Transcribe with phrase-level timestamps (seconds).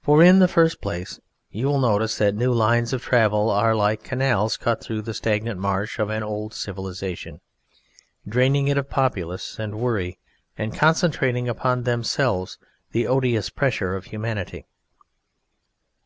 [0.00, 4.02] For in the first place you will notice that new lines of travel are like
[4.02, 7.42] canals cut through the stagnant marsh of an old civilisation,
[8.26, 10.18] draining it of populace and worry,
[10.56, 12.56] and concentrating upon themselves
[12.92, 14.64] the odious pressure of humanity.